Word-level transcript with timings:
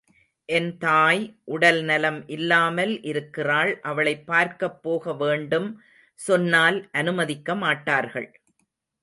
என் 0.49 0.77
தாய் 0.77 1.19
உடல் 1.45 1.81
நலம் 1.83 2.27
இல்லாமல் 2.27 3.01
இருக்கிறாள் 3.01 3.79
அவளைப் 3.81 4.25
பார்க்கப் 4.25 4.81
போக 4.81 5.13
வேண்டும் 5.13 5.69
சொன்னால் 6.19 6.89
அனுமதிக்க 6.91 7.55
மாட்டார்கள். 7.55 8.29